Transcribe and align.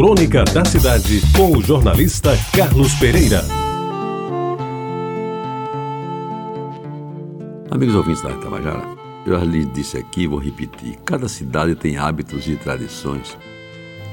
Crônica 0.00 0.44
da 0.44 0.64
Cidade, 0.64 1.20
com 1.36 1.58
o 1.58 1.62
jornalista 1.62 2.30
Carlos 2.56 2.94
Pereira. 2.94 3.44
Amigos 7.70 7.94
ouvintes 7.94 8.22
da 8.22 8.30
Tabajara, 8.30 8.82
eu 9.26 9.38
já 9.38 9.44
lhes 9.44 9.70
disse 9.74 9.98
aqui, 9.98 10.26
vou 10.26 10.38
repetir: 10.38 10.96
cada 11.04 11.28
cidade 11.28 11.74
tem 11.74 11.98
hábitos 11.98 12.48
e 12.48 12.56
tradições 12.56 13.36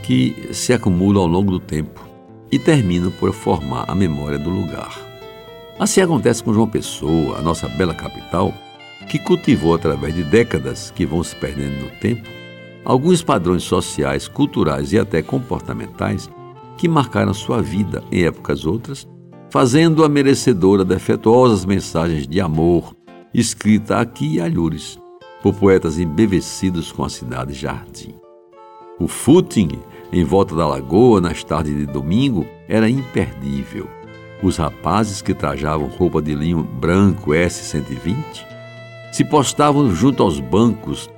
que 0.03 0.49
se 0.51 0.73
acumulam 0.73 1.23
ao 1.23 1.29
longo 1.29 1.51
do 1.51 1.59
tempo 1.61 2.05
e 2.51 2.59
terminam 2.59 3.09
por 3.09 3.31
formar 3.31 3.85
a 3.87 3.95
memória 3.95 4.37
do 4.37 4.49
lugar. 4.49 4.93
Assim 5.79 6.01
acontece 6.01 6.43
com 6.43 6.53
João 6.53 6.67
Pessoa, 6.67 7.37
a 7.37 7.41
nossa 7.41 7.69
bela 7.69 7.93
capital, 7.93 8.53
que 9.07 9.17
cultivou 9.17 9.73
através 9.73 10.13
de 10.13 10.23
décadas 10.23 10.91
que 10.93 11.05
vão 11.05 11.23
se 11.23 11.33
perdendo 11.33 11.85
no 11.85 11.89
tempo 11.91 12.36
alguns 12.87 13.21
padrões 13.21 13.63
sociais, 13.63 14.29
culturais 14.29 14.93
e 14.93 14.97
até 14.97 15.21
comportamentais 15.21 16.29
que 16.77 16.87
marcaram 16.87 17.33
sua 17.33 17.61
vida 17.61 18.01
em 18.09 18.23
épocas 18.23 18.65
outras, 18.65 19.05
fazendo-a 19.49 20.07
merecedora 20.07 20.85
de 20.85 20.95
afetuosas 20.95 21.65
mensagens 21.65 22.25
de 22.25 22.39
amor, 22.39 22.95
escrita 23.33 23.99
aqui 23.99 24.35
e 24.35 24.41
alhures, 24.41 24.97
por 25.43 25.53
poetas 25.53 25.99
embevecidos 25.99 26.89
com 26.89 27.03
a 27.03 27.09
cidade 27.09 27.51
jardim. 27.51 28.15
O 28.97 29.05
footing 29.05 29.79
em 30.13 30.23
volta 30.23 30.55
da 30.55 30.65
lagoa 30.65 31.19
nas 31.19 31.43
tardes 31.43 31.75
de 31.75 31.85
domingo 31.85 32.45
era 32.69 32.89
imperdível. 32.89 33.85
Os 34.41 34.55
rapazes 34.55 35.21
que 35.21 35.33
trajavam 35.33 35.87
roupa 35.87 36.21
de 36.21 36.33
linho 36.33 36.63
branco 36.63 37.31
S120 37.31 38.15
se 39.11 39.25
postavam 39.25 39.93
junto 39.93 40.23
aos 40.23 40.39
bancos 40.39 41.09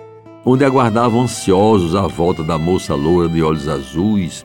onde 0.51 0.65
aguardavam 0.65 1.21
ansiosos 1.21 1.93
a 1.93 2.07
volta 2.07 2.43
da 2.43 2.57
moça 2.57 2.95
loura 2.95 3.29
de 3.29 3.43
olhos 3.43 3.67
azuis, 3.67 4.43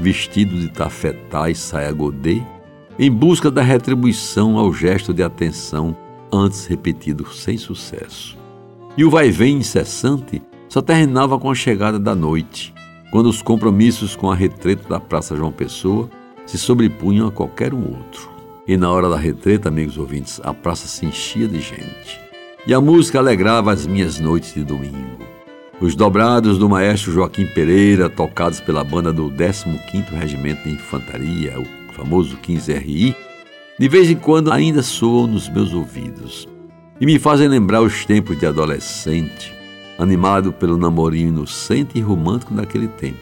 vestido 0.00 0.58
de 0.58 0.68
tafetá 0.68 1.50
e 1.50 1.54
saia 1.54 1.92
godê, 1.92 2.40
em 2.98 3.10
busca 3.10 3.50
da 3.50 3.60
retribuição 3.60 4.56
ao 4.56 4.72
gesto 4.72 5.12
de 5.12 5.22
atenção 5.22 5.94
antes 6.32 6.64
repetido 6.64 7.30
sem 7.34 7.58
sucesso. 7.58 8.34
E 8.96 9.04
o 9.04 9.10
vai-vem 9.10 9.58
incessante 9.58 10.40
só 10.70 10.80
terminava 10.80 11.38
com 11.38 11.50
a 11.50 11.54
chegada 11.54 11.98
da 11.98 12.14
noite, 12.14 12.72
quando 13.10 13.26
os 13.26 13.42
compromissos 13.42 14.16
com 14.16 14.30
a 14.30 14.34
retreta 14.34 14.88
da 14.88 14.98
Praça 14.98 15.36
João 15.36 15.52
Pessoa 15.52 16.08
se 16.46 16.56
sobrepunham 16.56 17.28
a 17.28 17.30
qualquer 17.30 17.74
um 17.74 17.90
outro. 17.90 18.30
E 18.66 18.74
na 18.78 18.90
hora 18.90 19.06
da 19.06 19.18
retreta, 19.18 19.68
amigos 19.68 19.98
ouvintes, 19.98 20.40
a 20.42 20.54
praça 20.54 20.88
se 20.88 21.04
enchia 21.04 21.46
de 21.46 21.60
gente. 21.60 22.18
E 22.66 22.72
a 22.72 22.80
música 22.80 23.18
alegrava 23.18 23.70
as 23.70 23.86
minhas 23.86 24.18
noites 24.18 24.54
de 24.54 24.64
domingo. 24.64 25.31
Os 25.82 25.96
dobrados 25.96 26.58
do 26.58 26.68
maestro 26.68 27.10
Joaquim 27.10 27.44
Pereira, 27.44 28.08
tocados 28.08 28.60
pela 28.60 28.84
banda 28.84 29.12
do 29.12 29.28
15º 29.28 30.12
Regimento 30.12 30.62
de 30.62 30.76
Infantaria, 30.76 31.58
o 31.58 31.92
famoso 31.92 32.36
15RI, 32.36 33.16
de 33.80 33.88
vez 33.88 34.08
em 34.08 34.14
quando 34.14 34.52
ainda 34.52 34.80
soam 34.80 35.26
nos 35.26 35.48
meus 35.48 35.74
ouvidos 35.74 36.46
e 37.00 37.04
me 37.04 37.18
fazem 37.18 37.48
lembrar 37.48 37.82
os 37.82 38.04
tempos 38.04 38.38
de 38.38 38.46
adolescente, 38.46 39.52
animado 39.98 40.52
pelo 40.52 40.78
namorinho 40.78 41.30
inocente 41.30 41.98
e 41.98 42.00
romântico 42.00 42.54
daquele 42.54 42.86
tempo. 42.86 43.18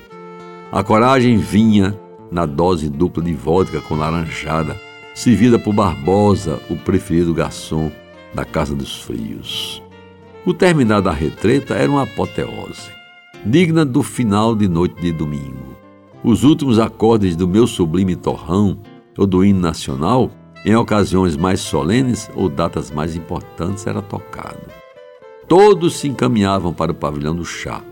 A 0.71 0.85
coragem 0.85 1.39
vinha 1.39 1.99
na 2.31 2.45
dose 2.45 2.91
dupla 2.91 3.23
de 3.23 3.33
vodka 3.33 3.81
com 3.81 3.95
laranjada, 3.95 4.79
servida 5.15 5.59
por 5.59 5.73
Barbosa, 5.73 6.61
o 6.69 6.77
preferido 6.77 7.33
garçom 7.33 7.91
da 8.35 8.45
Casa 8.45 8.75
dos 8.75 9.01
Frios. 9.01 9.83
O 10.47 10.55
terminar 10.55 11.03
da 11.03 11.13
retreta 11.13 11.75
era 11.75 11.91
uma 11.91 12.05
apoteose, 12.05 12.91
digna 13.45 13.85
do 13.85 14.03
final 14.03 14.57
de 14.57 14.67
noite 14.67 14.99
de 14.99 15.13
domingo. 15.13 15.77
Os 16.25 16.45
últimos 16.45 16.79
acordes 16.79 17.37
do 17.37 17.47
meu 17.47 17.67
sublime 17.67 18.17
torrão, 18.17 18.79
ou 19.19 19.27
do 19.27 19.45
hino 19.45 19.61
nacional, 19.61 20.31
em 20.65 20.75
ocasiões 20.75 21.37
mais 21.37 21.61
solenes 21.61 22.31
ou 22.35 22.49
datas 22.49 22.91
mais 22.91 23.15
importantes, 23.15 23.87
era 23.87 24.01
tocado. 24.01 24.63
Todos 25.47 25.97
se 25.97 26.09
encaminhavam 26.09 26.73
para 26.73 26.93
o 26.93 26.95
pavilhão 26.95 27.37
do 27.37 27.45
chá, 27.45 27.83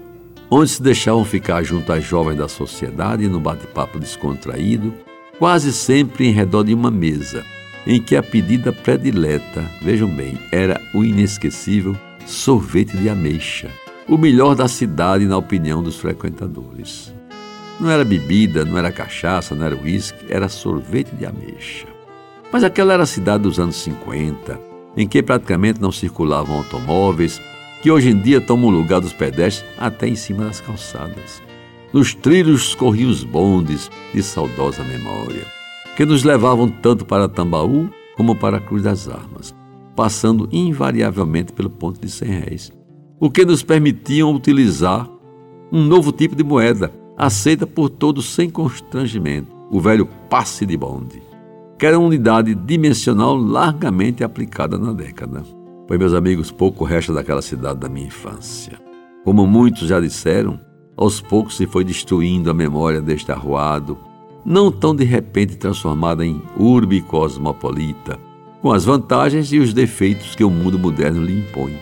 onde 0.50 0.70
se 0.70 0.82
deixavam 0.82 1.26
ficar 1.26 1.62
junto 1.62 1.92
às 1.92 2.02
jovens 2.02 2.38
da 2.38 2.48
sociedade 2.48 3.28
no 3.28 3.38
bate-papo 3.38 3.98
descontraído, 3.98 4.94
quase 5.38 5.70
sempre 5.70 6.26
em 6.26 6.32
redor 6.32 6.64
de 6.64 6.72
uma 6.72 6.90
mesa, 6.90 7.44
em 7.86 8.00
que 8.00 8.16
a 8.16 8.22
pedida 8.22 8.72
predileta, 8.72 9.70
vejam 9.82 10.08
bem, 10.08 10.38
era 10.50 10.80
o 10.94 11.04
inesquecível 11.04 11.94
sorvete 12.28 12.94
de 12.94 13.08
ameixa, 13.08 13.70
o 14.06 14.18
melhor 14.18 14.54
da 14.54 14.68
cidade 14.68 15.24
na 15.24 15.38
opinião 15.38 15.82
dos 15.82 15.96
frequentadores. 15.96 17.12
Não 17.80 17.90
era 17.90 18.04
bebida, 18.04 18.66
não 18.66 18.76
era 18.76 18.92
cachaça, 18.92 19.54
não 19.54 19.64
era 19.64 19.74
uísque, 19.74 20.26
era 20.28 20.46
sorvete 20.46 21.10
de 21.16 21.24
ameixa. 21.24 21.86
Mas 22.52 22.62
aquela 22.62 22.92
era 22.92 23.04
a 23.04 23.06
cidade 23.06 23.44
dos 23.44 23.58
anos 23.58 23.76
50, 23.76 24.60
em 24.94 25.08
que 25.08 25.22
praticamente 25.22 25.80
não 25.80 25.90
circulavam 25.90 26.58
automóveis, 26.58 27.40
que 27.82 27.90
hoje 27.90 28.10
em 28.10 28.18
dia 28.20 28.42
tomam 28.42 28.68
o 28.68 28.72
lugar 28.72 29.00
dos 29.00 29.14
pedestres 29.14 29.64
até 29.78 30.06
em 30.06 30.16
cima 30.16 30.44
das 30.44 30.60
calçadas. 30.60 31.40
Nos 31.94 32.14
trilhos 32.14 32.74
corriam 32.74 33.08
os 33.08 33.24
bondes 33.24 33.90
de 34.12 34.22
saudosa 34.22 34.84
memória, 34.84 35.46
que 35.96 36.04
nos 36.04 36.24
levavam 36.24 36.68
tanto 36.68 37.06
para 37.06 37.26
Tambaú 37.26 37.88
como 38.16 38.36
para 38.36 38.58
a 38.58 38.60
Cruz 38.60 38.82
das 38.82 39.08
Armas 39.08 39.57
passando 39.98 40.48
invariavelmente 40.52 41.52
pelo 41.52 41.68
ponto 41.68 42.00
de 42.00 42.08
100 42.08 42.28
réis, 42.28 42.72
o 43.18 43.28
que 43.28 43.44
nos 43.44 43.64
permitiam 43.64 44.32
utilizar 44.32 45.10
um 45.72 45.82
novo 45.82 46.12
tipo 46.12 46.36
de 46.36 46.44
moeda, 46.44 46.92
aceita 47.16 47.66
por 47.66 47.90
todos 47.90 48.32
sem 48.32 48.48
constrangimento, 48.48 49.50
o 49.72 49.80
velho 49.80 50.08
passe 50.30 50.64
de 50.64 50.76
bonde, 50.76 51.20
que 51.76 51.84
era 51.84 51.98
uma 51.98 52.06
unidade 52.06 52.54
dimensional 52.54 53.34
largamente 53.34 54.22
aplicada 54.22 54.78
na 54.78 54.92
década. 54.92 55.42
Pois, 55.88 55.98
meus 55.98 56.14
amigos, 56.14 56.52
pouco 56.52 56.84
resta 56.84 57.12
daquela 57.12 57.42
cidade 57.42 57.80
da 57.80 57.88
minha 57.88 58.06
infância. 58.06 58.80
Como 59.24 59.48
muitos 59.48 59.88
já 59.88 59.98
disseram, 59.98 60.60
aos 60.96 61.20
poucos 61.20 61.56
se 61.56 61.66
foi 61.66 61.82
destruindo 61.82 62.48
a 62.52 62.54
memória 62.54 63.00
deste 63.00 63.32
arruado, 63.32 63.98
não 64.44 64.70
tão 64.70 64.94
de 64.94 65.02
repente 65.02 65.56
transformada 65.56 66.24
em 66.24 66.40
urbe 66.56 67.02
cosmopolita, 67.02 68.27
com 68.60 68.72
as 68.72 68.84
vantagens 68.84 69.52
e 69.52 69.58
os 69.58 69.72
defeitos 69.72 70.34
que 70.34 70.44
o 70.44 70.50
mundo 70.50 70.78
moderno 70.78 71.22
lhe 71.22 71.38
impõe. 71.38 71.76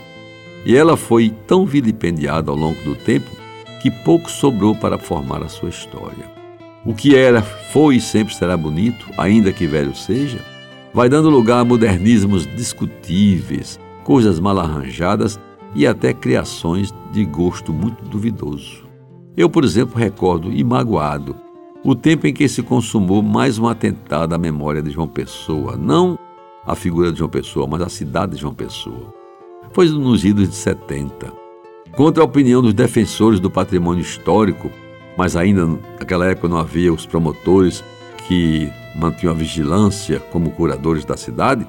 E 0.65 0.77
ela 0.77 0.97
foi 0.97 1.31
tão 1.47 1.65
vilipendiada 1.65 2.51
ao 2.51 2.57
longo 2.57 2.83
do 2.83 2.95
tempo 2.95 3.31
que 3.81 3.91
pouco 3.91 4.31
sobrou 4.31 4.75
para 4.75 4.99
formar 4.99 5.43
a 5.43 5.49
sua 5.49 5.69
história. 5.69 6.31
O 6.85 6.95
que 6.95 7.17
era, 7.17 7.43
foi 7.43 7.97
e 7.97 8.01
sempre 8.01 8.35
será 8.35 8.57
bonito, 8.57 9.07
ainda 9.17 9.53
que 9.53 9.67
velho 9.67 9.95
seja, 9.95 10.41
vai 10.93 11.09
dando 11.09 11.31
lugar 11.31 11.61
a 11.61 11.65
modernismos 11.65 12.47
discutíveis, 12.57 13.79
coisas 14.05 14.39
mal 14.39 14.59
arranjadas 14.59 15.39
e 15.75 15.87
até 15.87 16.13
criações 16.13 16.95
de 17.13 17.25
gosto 17.25 17.73
muito 17.73 18.05
duvidoso. 18.05 18.87
Eu, 19.37 19.51
por 19.51 19.65
exemplo, 19.65 19.99
recordo, 19.99 20.53
e 20.53 20.65
magoado, 20.65 21.37
o 21.85 21.95
tempo 21.95 22.27
em 22.27 22.33
que 22.33 22.49
se 22.49 22.63
consumou 22.63 23.23
mais 23.23 23.59
um 23.59 23.69
atentado 23.69 24.35
à 24.35 24.39
memória 24.39 24.83
de 24.83 24.91
João 24.91 25.07
Pessoa, 25.07 25.77
não 25.77 26.19
a 26.67 26.75
figura 26.75 27.13
de 27.13 27.19
João 27.19 27.31
Pessoa, 27.31 27.67
mas 27.67 27.81
a 27.81 27.89
cidade 27.89 28.33
de 28.33 28.41
João 28.41 28.55
Pessoa. 28.55 29.15
Foi 29.73 29.89
nos 29.89 30.25
idos 30.25 30.49
de 30.49 30.55
70. 30.57 31.33
Contra 31.95 32.23
a 32.23 32.27
opinião 32.27 32.61
dos 32.61 32.75
defensores 32.75 33.39
do 33.39 33.51
patrimônio 33.51 34.03
histórico, 34.03 34.71
mas 35.17 35.37
ainda 35.37 35.67
naquela 35.99 36.27
época 36.27 36.49
não 36.49 36.59
havia 36.59 36.93
os 36.93 37.07
promotores 37.07 37.85
que 38.27 38.71
mantinham 38.97 39.33
a 39.33 39.37
vigilância 39.37 40.19
como 40.19 40.51
curadores 40.51 41.05
da 41.05 41.17
cidade, 41.17 41.67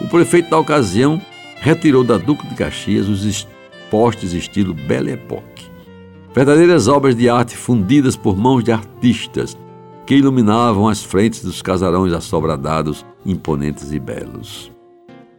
o 0.00 0.08
prefeito 0.08 0.50
da 0.50 0.58
ocasião 0.58 1.20
retirou 1.56 2.02
da 2.02 2.16
Duque 2.16 2.46
de 2.46 2.54
Caxias 2.54 3.08
os 3.08 3.46
postes 3.90 4.32
estilo 4.32 4.72
Belle 4.72 5.12
Époque. 5.12 5.66
Verdadeiras 6.34 6.88
obras 6.88 7.16
de 7.16 7.28
arte 7.28 7.56
fundidas 7.56 8.14
por 8.16 8.36
mãos 8.36 8.62
de 8.62 8.70
artistas 8.70 9.56
que 10.08 10.14
iluminavam 10.14 10.88
as 10.88 11.04
frentes 11.04 11.44
dos 11.44 11.60
casarões 11.60 12.14
assobradados, 12.14 13.04
imponentes 13.26 13.92
e 13.92 14.00
belos. 14.00 14.72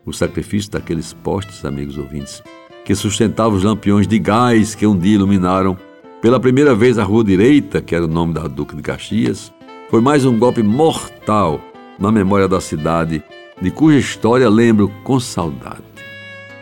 O 0.06 0.14
sacrifício 0.14 0.70
daqueles 0.70 1.12
postes, 1.12 1.66
amigos 1.66 1.98
ouvintes, 1.98 2.44
que 2.86 2.94
sustentavam 2.94 3.58
os 3.58 3.64
lampiões 3.64 4.08
de 4.08 4.20
gás 4.20 4.76
que 4.76 4.86
um 4.86 4.96
dia 4.96 5.16
iluminaram 5.16 5.76
pela 6.22 6.40
primeira 6.40 6.76
vez 6.76 7.00
a 7.00 7.04
Rua 7.04 7.24
Direita, 7.24 7.82
que 7.82 7.96
era 7.96 8.06
o 8.06 8.08
nome 8.08 8.36
da 8.36 8.46
Duque 8.46 8.76
de 8.76 8.84
Caxias, 8.84 9.52
foi 9.90 10.02
mais 10.02 10.24
um 10.24 10.38
golpe 10.38 10.62
mortal 10.62 11.60
na 11.98 12.12
memória 12.12 12.48
da 12.48 12.62
cidade, 12.62 13.24
de 13.60 13.72
cuja 13.72 13.98
história 13.98 14.48
lembro 14.48 14.88
com 15.04 15.20
saudade. 15.20 15.82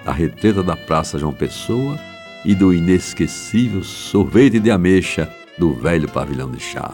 A 0.06 0.14
retreta 0.14 0.64
da 0.64 0.78
Praça 0.78 1.20
João 1.20 1.34
Pessoa 1.34 2.00
e 2.46 2.56
do 2.56 2.74
inesquecível 2.74 3.84
sorvete 3.84 4.62
de 4.62 4.72
ameixa 4.72 5.30
do 5.60 5.74
velho 5.74 6.08
pavilhão 6.08 6.50
de 6.50 6.62
chá. 6.62 6.94